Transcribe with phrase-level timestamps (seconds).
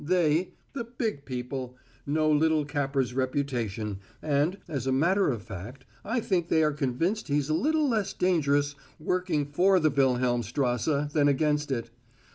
[0.03, 6.19] They the big people know little Capper's reputation, and, as a matter of fact, I
[6.19, 11.69] think they are convinced he's a little less dangerous working for the Wilhelmstrasse than against
[11.71, 11.91] it.